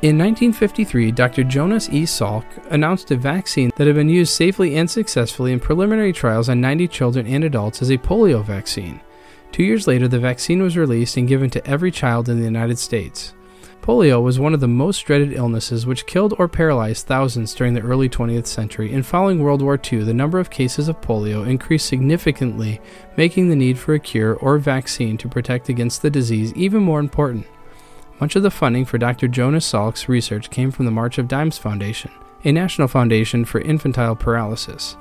In 0.00 0.16
1953, 0.16 1.10
Dr. 1.10 1.42
Jonas 1.42 1.88
E. 1.88 2.04
Salk 2.04 2.44
announced 2.70 3.10
a 3.10 3.16
vaccine 3.16 3.72
that 3.74 3.88
had 3.88 3.96
been 3.96 4.08
used 4.08 4.32
safely 4.32 4.76
and 4.76 4.88
successfully 4.88 5.50
in 5.52 5.58
preliminary 5.58 6.12
trials 6.12 6.48
on 6.48 6.60
90 6.60 6.86
children 6.86 7.26
and 7.26 7.42
adults 7.42 7.82
as 7.82 7.90
a 7.90 7.98
polio 7.98 8.44
vaccine. 8.44 9.00
Two 9.50 9.64
years 9.64 9.88
later, 9.88 10.06
the 10.06 10.20
vaccine 10.20 10.62
was 10.62 10.76
released 10.76 11.16
and 11.16 11.26
given 11.26 11.50
to 11.50 11.66
every 11.66 11.90
child 11.90 12.28
in 12.28 12.38
the 12.38 12.44
United 12.44 12.78
States. 12.78 13.34
Polio 13.82 14.22
was 14.22 14.38
one 14.38 14.54
of 14.54 14.60
the 14.60 14.68
most 14.68 15.00
dreaded 15.00 15.32
illnesses 15.32 15.84
which 15.84 16.06
killed 16.06 16.32
or 16.38 16.46
paralyzed 16.46 17.06
thousands 17.06 17.52
during 17.52 17.74
the 17.74 17.80
early 17.80 18.08
20th 18.08 18.46
century, 18.46 18.94
and 18.94 19.04
following 19.04 19.42
World 19.42 19.62
War 19.62 19.80
II, 19.92 20.04
the 20.04 20.14
number 20.14 20.38
of 20.38 20.48
cases 20.48 20.88
of 20.88 21.00
polio 21.00 21.44
increased 21.44 21.86
significantly, 21.86 22.80
making 23.16 23.48
the 23.48 23.56
need 23.56 23.76
for 23.76 23.94
a 23.94 23.98
cure 23.98 24.36
or 24.36 24.58
vaccine 24.58 25.18
to 25.18 25.28
protect 25.28 25.68
against 25.68 26.02
the 26.02 26.10
disease 26.10 26.54
even 26.54 26.84
more 26.84 27.00
important. 27.00 27.44
Much 28.20 28.34
of 28.34 28.42
the 28.42 28.50
funding 28.50 28.84
for 28.84 28.98
Dr. 28.98 29.28
Jonas 29.28 29.70
Salk's 29.70 30.08
research 30.08 30.50
came 30.50 30.72
from 30.72 30.84
the 30.84 30.90
March 30.90 31.18
of 31.18 31.28
Dimes 31.28 31.56
Foundation, 31.56 32.10
a 32.44 32.50
national 32.50 32.88
foundation 32.88 33.44
for 33.44 33.60
infantile 33.60 34.16
paralysis, 34.16 34.96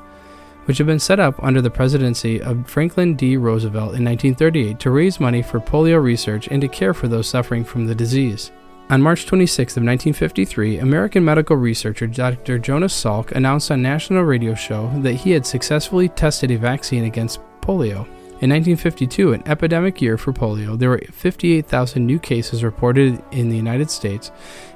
which 0.66 0.78
had 0.78 0.86
been 0.86 1.00
set 1.00 1.20
up 1.20 1.42
under 1.44 1.60
the 1.60 1.72
presidency 1.72 2.40
of 2.40 2.70
Franklin 2.70 3.16
D. 3.16 3.36
Roosevelt 3.36 3.96
in 3.96 4.06
1938 4.06 4.80
to 4.80 4.92
raise 4.92 5.20
money 5.20 5.42
for 5.42 5.60
polio 5.60 6.02
research 6.02 6.48
and 6.50 6.62
to 6.62 6.68
care 6.68 6.94
for 6.94 7.08
those 7.08 7.28
suffering 7.28 7.64
from 7.64 7.88
the 7.88 7.96
disease. 7.96 8.52
On 8.90 9.02
March 9.02 9.26
26 9.26 9.74
of 9.74 9.82
1953, 9.82 10.78
American 10.78 11.26
medical 11.26 11.58
researcher 11.58 12.06
Dr. 12.06 12.60
Jonas 12.60 12.94
Salk 12.94 13.32
announced 13.32 13.72
on 13.72 13.82
national 13.82 14.24
radio 14.24 14.54
show 14.54 14.92
that 15.02 15.14
he 15.14 15.32
had 15.32 15.46
successfully 15.46 16.08
tested 16.08 16.52
a 16.52 16.58
vaccine 16.58 17.06
against 17.06 17.42
polio. 17.62 18.08
In 18.40 18.52
1952, 18.52 19.34
an 19.34 19.48
epidemic 19.48 20.00
year 20.00 20.16
for 20.16 20.32
polio, 20.32 20.78
there 20.78 20.92
were 20.92 21.02
58,000 21.12 22.06
new 22.06 22.20
cases 22.20 22.64
reported 22.64 23.20
in 23.32 23.50
the 23.50 23.56
United 23.56 23.90
States, 23.90 24.32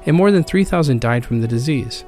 and 0.08 0.17
more 0.17 0.31
than 0.31 0.44
3,000 0.44 1.00
died 1.00 1.23
from 1.23 1.42
the 1.42 1.48
disease. 1.48 2.04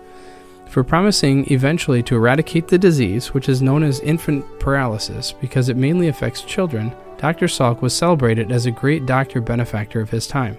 For 0.68 0.84
promising 0.84 1.52
eventually 1.52 2.02
to 2.04 2.16
eradicate 2.16 2.70
the 2.70 2.80
disease, 2.80 3.36
which 3.36 3.50
is 3.50 3.62
known 3.62 3.84
as 3.84 4.00
infant 4.00 4.44
paralysis 4.59 5.31
because 5.31 5.70
it 5.70 5.78
mainly 5.78 6.08
affects 6.08 6.42
children, 6.42 6.92
Dr. 7.20 7.46
Salk 7.46 7.81
was 7.81 7.96
celebrated 7.96 8.52
as 8.52 8.66
a 8.66 8.72
great 8.72 9.06
doctor 9.06 9.40
benefactor 9.40 10.02
of 10.02 10.09
his 10.09 10.26
time. 10.26 10.58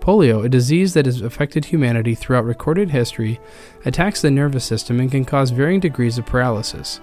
Polio, 0.00 0.44
a 0.44 0.48
disease 0.48 0.94
that 0.94 1.06
has 1.06 1.22
affected 1.22 1.66
humanity 1.66 2.16
throughout 2.16 2.44
recorded 2.44 2.90
history, 2.90 3.38
attacks 3.84 4.20
the 4.20 4.32
nervous 4.32 4.64
system 4.64 4.98
and 4.98 5.12
can 5.12 5.24
cause 5.24 5.50
varying 5.50 5.78
degrees 5.78 6.18
of 6.18 6.26
paralysis. 6.26 7.00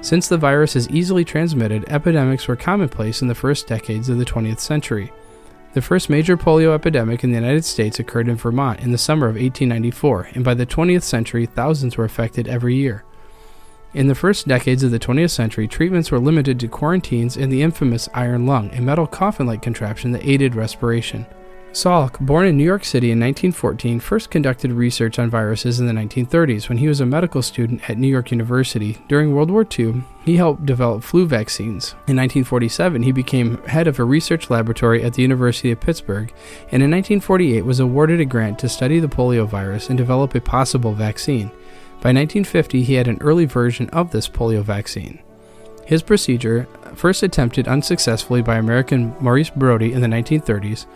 Since 0.00 0.28
the 0.28 0.38
virus 0.38 0.76
is 0.76 0.88
easily 0.90 1.24
transmitted, 1.24 1.84
epidemics 1.88 2.46
were 2.46 2.56
commonplace 2.56 3.20
in 3.20 3.28
the 3.28 3.34
first 3.34 3.66
decades 3.66 4.08
of 4.08 4.18
the 4.18 4.24
20th 4.24 4.60
century. 4.60 5.12
The 5.74 5.82
first 5.82 6.08
major 6.08 6.36
polio 6.36 6.72
epidemic 6.72 7.24
in 7.24 7.30
the 7.30 7.36
United 7.36 7.64
States 7.64 7.98
occurred 7.98 8.28
in 8.28 8.36
Vermont 8.36 8.80
in 8.80 8.92
the 8.92 8.98
summer 8.98 9.26
of 9.26 9.34
1894, 9.34 10.30
and 10.34 10.44
by 10.44 10.54
the 10.54 10.64
20th 10.64 11.02
century, 11.02 11.46
thousands 11.46 11.96
were 11.96 12.04
affected 12.04 12.46
every 12.46 12.76
year. 12.76 13.04
In 13.92 14.06
the 14.06 14.14
first 14.14 14.46
decades 14.46 14.82
of 14.82 14.92
the 14.92 14.98
20th 14.98 15.30
century, 15.30 15.66
treatments 15.66 16.10
were 16.10 16.20
limited 16.20 16.60
to 16.60 16.68
quarantines 16.68 17.36
and 17.36 17.52
the 17.52 17.62
infamous 17.62 18.08
iron 18.14 18.46
lung, 18.46 18.70
a 18.74 18.80
metal 18.80 19.06
coffin 19.06 19.46
like 19.46 19.62
contraption 19.62 20.12
that 20.12 20.24
aided 20.24 20.54
respiration. 20.54 21.26
Salk, 21.72 22.18
born 22.18 22.46
in 22.46 22.56
New 22.56 22.64
York 22.64 22.82
City 22.82 23.10
in 23.10 23.20
1914, 23.20 24.00
first 24.00 24.30
conducted 24.30 24.72
research 24.72 25.18
on 25.18 25.28
viruses 25.28 25.78
in 25.78 25.86
the 25.86 25.92
1930s 25.92 26.68
when 26.68 26.78
he 26.78 26.88
was 26.88 27.00
a 27.00 27.06
medical 27.06 27.42
student 27.42 27.88
at 27.90 27.98
New 27.98 28.08
York 28.08 28.30
University. 28.30 28.98
During 29.06 29.34
World 29.34 29.50
War 29.50 29.66
II, 29.78 30.02
he 30.24 30.36
helped 30.36 30.64
develop 30.64 31.04
flu 31.04 31.26
vaccines. 31.26 31.90
In 32.06 32.16
1947, 32.16 33.02
he 33.02 33.12
became 33.12 33.62
head 33.64 33.86
of 33.86 33.98
a 33.98 34.04
research 34.04 34.48
laboratory 34.48 35.02
at 35.02 35.12
the 35.12 35.22
University 35.22 35.70
of 35.70 35.80
Pittsburgh, 35.80 36.32
and 36.72 36.82
in 36.82 36.90
1948 36.90 37.62
was 37.62 37.80
awarded 37.80 38.18
a 38.18 38.24
grant 38.24 38.58
to 38.60 38.68
study 38.68 38.98
the 38.98 39.06
polio 39.06 39.46
virus 39.46 39.90
and 39.90 39.98
develop 39.98 40.34
a 40.34 40.40
possible 40.40 40.94
vaccine. 40.94 41.48
By 42.00 42.12
1950, 42.12 42.82
he 42.82 42.94
had 42.94 43.08
an 43.08 43.18
early 43.20 43.44
version 43.44 43.90
of 43.90 44.10
this 44.10 44.28
polio 44.28 44.62
vaccine. 44.62 45.20
His 45.84 46.02
procedure, 46.02 46.66
first 46.94 47.22
attempted 47.22 47.68
unsuccessfully 47.68 48.42
by 48.42 48.56
American 48.56 49.14
Maurice 49.20 49.50
Brodie 49.50 49.92
in 49.92 50.00
the 50.00 50.06
1930s, 50.06 50.86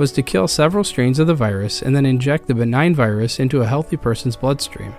was 0.00 0.10
to 0.12 0.22
kill 0.22 0.48
several 0.48 0.82
strains 0.82 1.18
of 1.18 1.26
the 1.26 1.34
virus 1.34 1.82
and 1.82 1.94
then 1.94 2.06
inject 2.06 2.46
the 2.46 2.54
benign 2.54 2.94
virus 2.94 3.38
into 3.38 3.60
a 3.60 3.66
healthy 3.66 3.98
person's 3.98 4.34
bloodstream. 4.34 4.94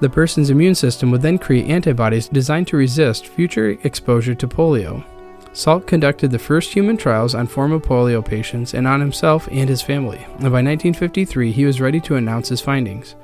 The 0.00 0.08
person's 0.08 0.48
immune 0.48 0.74
system 0.74 1.10
would 1.10 1.20
then 1.20 1.36
create 1.36 1.68
antibodies 1.68 2.26
designed 2.26 2.66
to 2.68 2.78
resist 2.78 3.26
future 3.26 3.76
exposure 3.84 4.34
to 4.34 4.48
polio. 4.48 5.04
Salk 5.52 5.86
conducted 5.86 6.30
the 6.30 6.38
first 6.38 6.72
human 6.72 6.96
trials 6.96 7.34
on 7.34 7.46
former 7.46 7.78
polio 7.78 8.24
patients 8.24 8.72
and 8.72 8.86
on 8.88 8.98
himself 8.98 9.46
and 9.52 9.68
his 9.68 9.82
family, 9.82 10.24
and 10.24 10.40
by 10.40 10.62
1953 10.62 11.52
he 11.52 11.66
was 11.66 11.82
ready 11.82 12.00
to 12.00 12.16
announce 12.16 12.48
his 12.48 12.62
findings. 12.62 13.14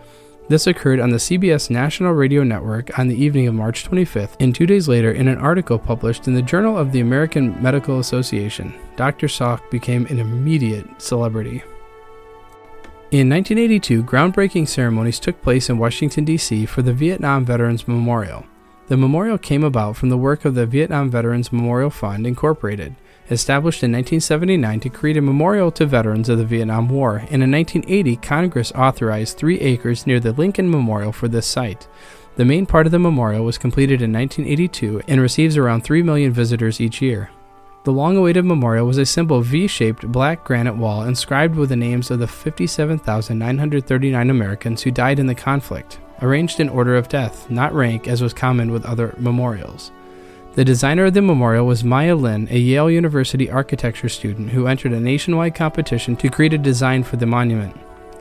This 0.48 0.66
occurred 0.66 1.00
on 1.00 1.10
the 1.10 1.18
CBS 1.18 1.70
National 1.70 2.12
Radio 2.12 2.42
Network 2.42 2.98
on 2.98 3.08
the 3.08 3.16
evening 3.16 3.46
of 3.46 3.54
March 3.54 3.88
25th, 3.88 4.36
and 4.40 4.54
two 4.54 4.66
days 4.66 4.88
later, 4.88 5.12
in 5.12 5.28
an 5.28 5.38
article 5.38 5.78
published 5.78 6.26
in 6.26 6.34
the 6.34 6.42
Journal 6.42 6.76
of 6.76 6.92
the 6.92 7.00
American 7.00 7.60
Medical 7.62 8.00
Association, 8.00 8.74
Dr. 8.96 9.28
Salk 9.28 9.70
became 9.70 10.04
an 10.06 10.18
immediate 10.18 11.00
celebrity. 11.00 11.62
In 13.12 13.28
1982, 13.28 14.02
groundbreaking 14.02 14.66
ceremonies 14.66 15.20
took 15.20 15.40
place 15.42 15.70
in 15.70 15.78
Washington, 15.78 16.24
D.C. 16.24 16.66
for 16.66 16.82
the 16.82 16.92
Vietnam 16.92 17.44
Veterans 17.44 17.86
Memorial. 17.86 18.44
The 18.88 18.96
memorial 18.96 19.38
came 19.38 19.64
about 19.64 19.96
from 19.96 20.08
the 20.08 20.18
work 20.18 20.44
of 20.44 20.54
the 20.54 20.66
Vietnam 20.66 21.10
Veterans 21.10 21.52
Memorial 21.52 21.90
Fund, 21.90 22.26
Incorporated, 22.26 22.96
established 23.30 23.82
in 23.82 23.92
1979 23.92 24.80
to 24.80 24.88
create 24.88 25.16
a 25.16 25.22
memorial 25.22 25.70
to 25.72 25.86
veterans 25.86 26.28
of 26.28 26.38
the 26.38 26.44
Vietnam 26.44 26.88
War, 26.88 27.18
and 27.30 27.42
in 27.42 27.50
1980, 27.50 28.16
Congress 28.16 28.72
authorized 28.72 29.36
three 29.36 29.60
acres 29.60 30.06
near 30.06 30.20
the 30.20 30.32
Lincoln 30.32 30.70
Memorial 30.70 31.12
for 31.12 31.28
this 31.28 31.46
site. 31.46 31.86
The 32.36 32.44
main 32.44 32.66
part 32.66 32.86
of 32.86 32.92
the 32.92 32.98
memorial 32.98 33.44
was 33.44 33.58
completed 33.58 34.00
in 34.00 34.12
1982 34.12 35.02
and 35.06 35.20
receives 35.20 35.56
around 35.56 35.82
3 35.82 36.02
million 36.02 36.32
visitors 36.32 36.80
each 36.80 37.02
year. 37.02 37.30
The 37.84 37.92
long 37.92 38.16
awaited 38.16 38.44
memorial 38.44 38.86
was 38.86 38.98
a 38.98 39.04
simple 39.04 39.42
V 39.42 39.66
shaped 39.66 40.10
black 40.10 40.44
granite 40.44 40.76
wall 40.76 41.02
inscribed 41.02 41.56
with 41.56 41.68
the 41.68 41.76
names 41.76 42.10
of 42.10 42.20
the 42.20 42.28
57,939 42.28 44.30
Americans 44.30 44.82
who 44.82 44.90
died 44.90 45.18
in 45.18 45.26
the 45.26 45.34
conflict, 45.34 45.98
arranged 46.22 46.60
in 46.60 46.68
order 46.68 46.96
of 46.96 47.08
death, 47.08 47.50
not 47.50 47.74
rank 47.74 48.06
as 48.06 48.22
was 48.22 48.32
common 48.32 48.70
with 48.70 48.86
other 48.86 49.14
memorials. 49.18 49.90
The 50.54 50.66
designer 50.66 51.06
of 51.06 51.14
the 51.14 51.22
memorial 51.22 51.66
was 51.66 51.82
Maya 51.82 52.14
Lin, 52.14 52.46
a 52.50 52.58
Yale 52.58 52.90
University 52.90 53.50
architecture 53.50 54.10
student 54.10 54.50
who 54.50 54.66
entered 54.66 54.92
a 54.92 55.00
nationwide 55.00 55.54
competition 55.54 56.14
to 56.16 56.28
create 56.28 56.52
a 56.52 56.58
design 56.58 57.04
for 57.04 57.16
the 57.16 57.24
monument. 57.24 57.74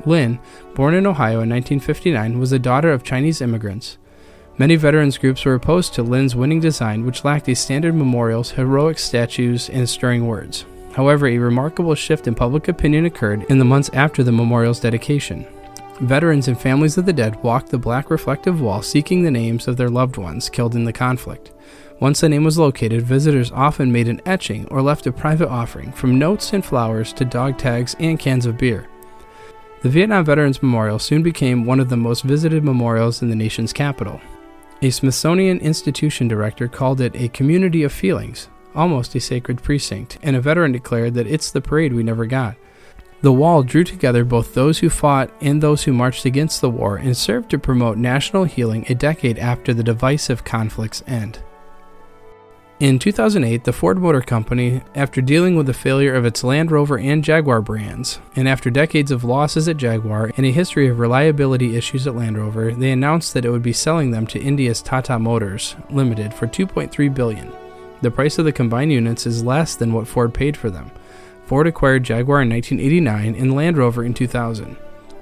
Lin, 0.05 0.39
born 0.73 0.93
in 0.93 1.05
Ohio 1.05 1.41
in 1.41 1.49
1959, 1.49 2.39
was 2.39 2.51
the 2.51 2.57
daughter 2.57 2.93
of 2.93 3.03
Chinese 3.03 3.41
immigrants. 3.41 3.97
Many 4.57 4.77
veterans 4.77 5.17
groups 5.17 5.43
were 5.43 5.55
opposed 5.55 5.93
to 5.95 6.03
Lin's 6.03 6.33
winning 6.33 6.61
design, 6.61 7.05
which 7.05 7.25
lacked 7.25 7.49
a 7.49 7.53
standard 7.53 7.95
memorials, 7.95 8.51
heroic 8.51 8.97
statues, 8.97 9.69
and 9.69 9.89
stirring 9.89 10.25
words. 10.25 10.63
However, 10.93 11.27
a 11.27 11.37
remarkable 11.37 11.95
shift 11.95 12.27
in 12.27 12.35
public 12.35 12.69
opinion 12.69 13.05
occurred 13.05 13.43
in 13.49 13.59
the 13.59 13.65
months 13.65 13.89
after 13.91 14.23
the 14.23 14.31
memorial's 14.31 14.79
dedication. 14.79 15.45
Veterans 15.99 16.47
and 16.47 16.59
families 16.59 16.97
of 16.97 17.05
the 17.05 17.13
dead 17.13 17.43
walked 17.43 17.69
the 17.69 17.77
black 17.77 18.09
reflective 18.09 18.61
wall 18.61 18.81
seeking 18.81 19.21
the 19.21 19.31
names 19.31 19.67
of 19.67 19.75
their 19.75 19.89
loved 19.89 20.15
ones 20.15 20.49
killed 20.49 20.75
in 20.75 20.85
the 20.85 20.93
conflict. 20.93 21.51
Once 22.01 22.19
the 22.21 22.27
name 22.27 22.43
was 22.43 22.57
located, 22.57 23.03
visitors 23.03 23.51
often 23.51 23.91
made 23.91 24.07
an 24.07 24.19
etching 24.25 24.67
or 24.69 24.81
left 24.81 25.05
a 25.05 25.11
private 25.11 25.47
offering, 25.47 25.91
from 25.91 26.17
notes 26.17 26.51
and 26.51 26.65
flowers 26.65 27.13
to 27.13 27.23
dog 27.23 27.59
tags 27.59 27.95
and 27.99 28.17
cans 28.17 28.47
of 28.47 28.57
beer. 28.57 28.89
The 29.83 29.89
Vietnam 29.89 30.25
Veterans 30.25 30.63
Memorial 30.63 30.97
soon 30.97 31.21
became 31.21 31.63
one 31.63 31.79
of 31.79 31.89
the 31.89 31.97
most 31.97 32.23
visited 32.23 32.63
memorials 32.63 33.21
in 33.21 33.29
the 33.29 33.35
nation's 33.35 33.71
capital. 33.71 34.19
A 34.81 34.89
Smithsonian 34.89 35.59
Institution 35.59 36.27
director 36.27 36.67
called 36.67 37.01
it 37.01 37.15
a 37.15 37.27
community 37.27 37.83
of 37.83 37.91
feelings, 37.91 38.49
almost 38.73 39.13
a 39.13 39.19
sacred 39.19 39.61
precinct, 39.61 40.17
and 40.23 40.35
a 40.35 40.41
veteran 40.41 40.71
declared 40.71 41.13
that 41.13 41.27
it's 41.27 41.51
the 41.51 41.61
parade 41.61 41.93
we 41.93 42.01
never 42.01 42.25
got. 42.25 42.55
The 43.21 43.31
wall 43.31 43.61
drew 43.61 43.83
together 43.83 44.25
both 44.25 44.55
those 44.55 44.79
who 44.79 44.89
fought 44.89 45.29
and 45.39 45.61
those 45.61 45.83
who 45.83 45.93
marched 45.93 46.25
against 46.25 46.61
the 46.61 46.69
war 46.71 46.97
and 46.97 47.15
served 47.15 47.51
to 47.51 47.59
promote 47.59 47.99
national 47.99 48.45
healing 48.45 48.87
a 48.89 48.95
decade 48.95 49.37
after 49.37 49.71
the 49.71 49.83
divisive 49.83 50.43
conflict's 50.43 51.03
end. 51.05 51.43
In 52.81 52.97
2008, 52.97 53.63
the 53.63 53.73
Ford 53.73 53.99
Motor 53.99 54.21
Company, 54.21 54.81
after 54.95 55.21
dealing 55.21 55.55
with 55.55 55.67
the 55.67 55.71
failure 55.71 56.15
of 56.15 56.25
its 56.25 56.43
Land 56.43 56.71
Rover 56.71 56.97
and 56.97 57.23
Jaguar 57.23 57.61
brands, 57.61 58.17
and 58.35 58.49
after 58.49 58.71
decades 58.71 59.11
of 59.11 59.23
losses 59.23 59.67
at 59.67 59.77
Jaguar 59.77 60.31
and 60.35 60.47
a 60.47 60.51
history 60.51 60.87
of 60.87 60.97
reliability 60.97 61.75
issues 61.75 62.07
at 62.07 62.15
Land 62.15 62.39
Rover, 62.39 62.71
they 62.71 62.89
announced 62.89 63.35
that 63.35 63.45
it 63.45 63.51
would 63.51 63.61
be 63.61 63.71
selling 63.71 64.09
them 64.09 64.25
to 64.25 64.41
India's 64.41 64.81
Tata 64.81 65.19
Motors 65.19 65.75
Limited 65.91 66.33
for 66.33 66.47
2.3 66.47 67.13
billion. 67.13 67.51
The 68.01 68.09
price 68.09 68.39
of 68.39 68.45
the 68.45 68.51
combined 68.51 68.91
units 68.91 69.27
is 69.27 69.43
less 69.43 69.75
than 69.75 69.93
what 69.93 70.07
Ford 70.07 70.33
paid 70.33 70.57
for 70.57 70.71
them. 70.71 70.89
Ford 71.45 71.67
acquired 71.67 72.03
Jaguar 72.03 72.41
in 72.41 72.49
1989 72.49 73.35
and 73.35 73.53
Land 73.53 73.77
Rover 73.77 74.03
in 74.03 74.15
2000. 74.15 74.73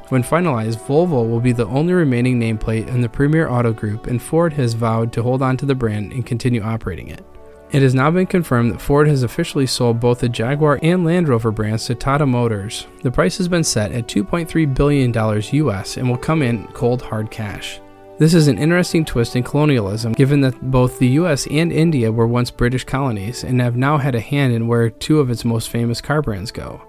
When 0.07 0.23
finalized, 0.23 0.79
Volvo 0.87 1.29
will 1.29 1.41
be 1.41 1.51
the 1.51 1.67
only 1.67 1.91
remaining 1.91 2.39
nameplate 2.39 2.87
in 2.87 3.01
the 3.01 3.09
Premier 3.09 3.49
Auto 3.49 3.73
Group, 3.73 4.07
and 4.07 4.23
Ford 4.23 4.53
has 4.53 4.75
vowed 4.75 5.11
to 5.11 5.23
hold 5.23 5.41
on 5.41 5.57
to 5.57 5.65
the 5.65 5.75
brand 5.75 6.13
and 6.13 6.25
continue 6.25 6.61
operating 6.61 7.09
it. 7.09 7.25
It 7.71 7.83
has 7.83 7.93
now 7.93 8.09
been 8.09 8.25
confirmed 8.25 8.71
that 8.71 8.81
Ford 8.81 9.07
has 9.07 9.21
officially 9.21 9.67
sold 9.67 9.99
both 9.99 10.21
the 10.21 10.29
Jaguar 10.29 10.79
and 10.81 11.05
Land 11.05 11.27
Rover 11.27 11.51
brands 11.51 11.85
to 11.85 11.93
Tata 11.93 12.25
Motors. 12.25 12.87
The 13.03 13.11
price 13.11 13.37
has 13.37 13.47
been 13.47 13.63
set 13.63 13.91
at 13.91 14.07
$2.3 14.07 14.73
billion 14.73 15.13
US 15.13 15.97
and 15.97 16.09
will 16.09 16.17
come 16.17 16.41
in 16.41 16.65
cold 16.69 17.03
hard 17.03 17.29
cash. 17.29 17.79
This 18.17 18.33
is 18.33 18.47
an 18.47 18.57
interesting 18.57 19.05
twist 19.05 19.35
in 19.35 19.43
colonialism, 19.43 20.13
given 20.13 20.41
that 20.41 20.71
both 20.71 20.97
the 20.97 21.09
US 21.09 21.45
and 21.47 21.71
India 21.71 22.11
were 22.11 22.27
once 22.27 22.49
British 22.49 22.85
colonies 22.85 23.43
and 23.43 23.61
have 23.61 23.77
now 23.77 23.97
had 23.97 24.15
a 24.15 24.19
hand 24.19 24.51
in 24.51 24.67
where 24.67 24.89
two 24.89 25.19
of 25.19 25.29
its 25.29 25.45
most 25.45 25.69
famous 25.69 26.01
car 26.01 26.23
brands 26.23 26.51
go. 26.51 26.81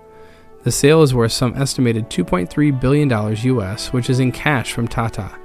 The 0.65 0.73
sale 0.73 1.03
is 1.03 1.15
worth 1.15 1.33
some 1.33 1.55
estimated 1.57 2.09
$2.3 2.09 2.81
billion 2.81 3.59
US, 3.59 3.93
which 3.93 4.09
is 4.09 4.19
in 4.19 4.33
cash 4.33 4.73
from 4.73 4.89
Tata. 4.89 5.39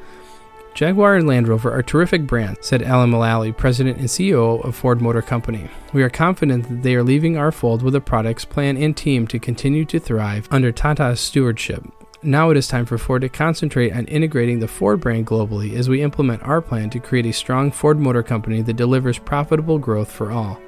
Jaguar 0.75 1.16
and 1.16 1.25
Land 1.25 1.48
Rover 1.48 1.72
are 1.72 1.81
terrific 1.81 2.27
brands, 2.27 2.68
said 2.68 2.83
Alan 2.83 3.10
Mulally, 3.10 3.56
president 3.56 3.98
and 3.98 4.10
CEO 4.10 4.62
of 4.62 4.75
Ford 4.75 5.01
Motor 5.01 5.22
Company. 5.22 5.69
We 5.94 6.04
are 6.04 6.10
confident 6.10 6.68
that 6.68 6.83
they 6.83 6.95
are 6.95 7.04
leaving 7.04 7.38
our 7.38 7.54
fold 7.54 7.81
with 7.81 7.95
a 7.95 8.01
products, 8.01 8.44
plan, 8.44 8.75
and 8.75 8.95
team 8.95 9.25
to 9.27 9.39
continue 9.39 9.86
to 9.86 10.01
thrive 10.01 10.50
under 10.51 10.74
Tata's 10.74 11.22
stewardship. 11.22 11.86
Now 12.22 12.50
it 12.50 12.57
is 12.57 12.68
time 12.68 12.86
for 12.86 12.98
Ford 12.98 13.22
to 13.22 13.30
concentrate 13.30 13.95
on 13.95 14.04
integrating 14.07 14.60
the 14.60 14.68
Ford 14.68 15.00
brand 15.00 15.27
globally 15.27 15.77
as 15.77 15.88
we 15.88 16.01
implement 16.01 16.44
our 16.44 16.62
plan 16.62 16.89
to 16.89 17.00
create 17.00 17.25
a 17.25 17.31
strong 17.31 17.71
Ford 17.71 17.98
Motor 17.98 18.24
Company 18.24 18.62
that 18.62 18.75
delivers 18.75 19.18
profitable 19.18 19.80
growth 19.80 20.12
for 20.12 20.30
all. 20.30 20.60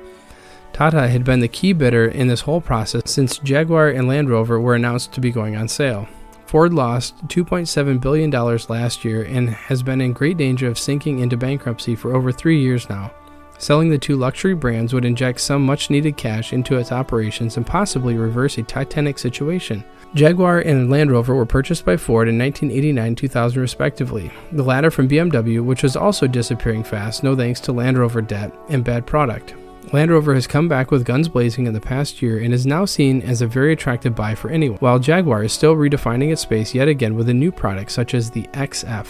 Tata 0.71 1.09
had 1.09 1.25
been 1.25 1.41
the 1.41 1.49
key 1.49 1.73
bidder 1.73 2.05
in 2.05 2.27
this 2.27 2.41
whole 2.41 2.61
process 2.61 3.11
since 3.11 3.39
Jaguar 3.39 3.89
and 3.89 4.07
Land 4.07 4.29
Rover 4.29 4.57
were 4.57 4.75
announced 4.75 5.11
to 5.13 5.19
be 5.19 5.31
going 5.31 5.57
on 5.57 5.67
sale. 5.67 6.07
Ford 6.47 6.73
lost 6.73 7.27
$2.7 7.27 7.99
billion 7.99 8.31
last 8.31 9.03
year 9.03 9.23
and 9.23 9.49
has 9.49 9.83
been 9.83 9.99
in 9.99 10.13
great 10.13 10.37
danger 10.37 10.69
of 10.69 10.79
sinking 10.79 11.19
into 11.19 11.35
bankruptcy 11.35 11.93
for 11.93 12.15
over 12.15 12.31
three 12.31 12.57
years 12.61 12.89
now. 12.89 13.11
Selling 13.57 13.89
the 13.89 13.97
two 13.97 14.15
luxury 14.15 14.53
brands 14.53 14.93
would 14.93 15.03
inject 15.03 15.41
some 15.41 15.65
much 15.65 15.89
needed 15.89 16.15
cash 16.15 16.53
into 16.53 16.77
its 16.77 16.93
operations 16.93 17.57
and 17.57 17.67
possibly 17.67 18.15
reverse 18.15 18.57
a 18.57 18.63
Titanic 18.63 19.19
situation. 19.19 19.83
Jaguar 20.13 20.59
and 20.59 20.89
Land 20.89 21.11
Rover 21.11 21.35
were 21.35 21.45
purchased 21.45 21.83
by 21.83 21.97
Ford 21.97 22.29
in 22.29 22.37
1989 22.37 23.07
and 23.07 23.17
2000 23.17 23.61
respectively, 23.61 24.31
the 24.53 24.63
latter 24.63 24.89
from 24.89 25.09
BMW, 25.09 25.61
which 25.61 25.83
was 25.83 25.97
also 25.97 26.27
disappearing 26.27 26.83
fast, 26.83 27.23
no 27.23 27.35
thanks 27.35 27.59
to 27.59 27.73
Land 27.73 27.97
Rover 27.97 28.21
debt 28.21 28.53
and 28.69 28.85
bad 28.85 29.05
product. 29.05 29.53
Land 29.93 30.11
Rover 30.11 30.35
has 30.35 30.47
come 30.47 30.67
back 30.67 30.91
with 30.91 31.05
guns 31.05 31.29
blazing 31.29 31.65
in 31.65 31.73
the 31.73 31.79
past 31.79 32.21
year 32.21 32.39
and 32.39 32.53
is 32.53 32.65
now 32.65 32.83
seen 32.83 33.21
as 33.21 33.41
a 33.41 33.47
very 33.47 33.71
attractive 33.71 34.13
buy 34.13 34.35
for 34.35 34.49
anyone, 34.49 34.77
while 34.79 34.99
Jaguar 34.99 35.43
is 35.45 35.53
still 35.53 35.75
redefining 35.75 36.31
its 36.31 36.41
space 36.41 36.75
yet 36.75 36.89
again 36.89 37.15
with 37.15 37.29
a 37.29 37.33
new 37.33 37.53
product 37.53 37.91
such 37.91 38.13
as 38.13 38.29
the 38.29 38.43
XF. 38.53 39.07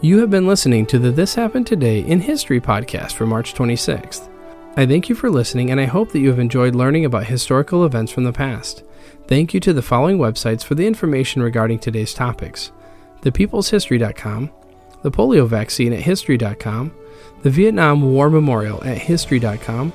You 0.00 0.18
have 0.20 0.30
been 0.30 0.46
listening 0.46 0.86
to 0.86 0.98
the 0.98 1.10
This 1.10 1.34
Happened 1.34 1.66
Today 1.66 2.00
in 2.00 2.20
History 2.20 2.58
podcast 2.58 3.12
for 3.12 3.26
March 3.26 3.52
26th. 3.52 4.30
I 4.78 4.86
thank 4.86 5.10
you 5.10 5.14
for 5.14 5.28
listening 5.28 5.70
and 5.70 5.78
I 5.78 5.84
hope 5.84 6.10
that 6.12 6.20
you 6.20 6.30
have 6.30 6.38
enjoyed 6.38 6.74
learning 6.74 7.04
about 7.04 7.26
historical 7.26 7.84
events 7.84 8.10
from 8.10 8.24
the 8.24 8.32
past. 8.32 8.82
Thank 9.26 9.52
you 9.52 9.60
to 9.60 9.74
the 9.74 9.82
following 9.82 10.16
websites 10.16 10.64
for 10.64 10.74
the 10.74 10.86
information 10.86 11.42
regarding 11.42 11.80
today's 11.80 12.14
topics 12.14 12.72
thepeopleshistory.com, 13.20 14.50
the 15.02 15.10
polio 15.10 15.46
vaccine 15.46 15.92
at 15.92 16.00
history.com, 16.00 16.92
the 17.42 17.50
Vietnam 17.50 18.02
War 18.02 18.30
Memorial 18.30 18.82
at 18.84 18.98
History.com, 18.98 19.92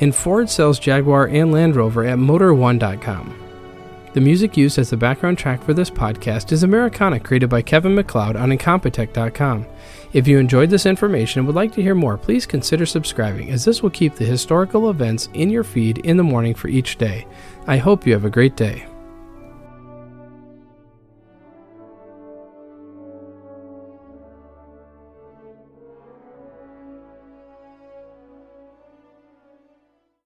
and 0.00 0.14
Ford 0.14 0.48
sells 0.48 0.78
Jaguar 0.78 1.28
and 1.28 1.52
Land 1.52 1.76
Rover 1.76 2.04
at 2.04 2.18
Motor1.com. 2.18 3.44
The 4.14 4.20
music 4.20 4.56
used 4.56 4.78
as 4.78 4.90
the 4.90 4.96
background 4.96 5.38
track 5.38 5.62
for 5.62 5.74
this 5.74 5.90
podcast 5.90 6.50
is 6.50 6.62
Americana, 6.62 7.20
created 7.20 7.50
by 7.50 7.62
Kevin 7.62 7.94
MacLeod 7.94 8.36
on 8.36 8.50
Incompetech.com. 8.50 9.66
If 10.12 10.26
you 10.26 10.38
enjoyed 10.38 10.70
this 10.70 10.86
information 10.86 11.40
and 11.40 11.46
would 11.46 11.56
like 11.56 11.72
to 11.74 11.82
hear 11.82 11.94
more, 11.94 12.16
please 12.16 12.46
consider 12.46 12.86
subscribing, 12.86 13.50
as 13.50 13.64
this 13.64 13.82
will 13.82 13.90
keep 13.90 14.14
the 14.14 14.24
historical 14.24 14.90
events 14.90 15.28
in 15.34 15.50
your 15.50 15.64
feed 15.64 15.98
in 15.98 16.16
the 16.16 16.22
morning 16.22 16.54
for 16.54 16.68
each 16.68 16.96
day. 16.96 17.26
I 17.66 17.76
hope 17.76 18.06
you 18.06 18.14
have 18.14 18.24
a 18.24 18.30
great 18.30 18.56
day. 18.56 18.86